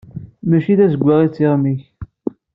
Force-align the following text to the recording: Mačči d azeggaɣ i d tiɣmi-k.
Mačči 0.49 0.73
d 0.77 0.79
azeggaɣ 0.85 1.19
i 1.21 1.27
d 1.29 1.33
tiɣmi-k. 1.35 1.81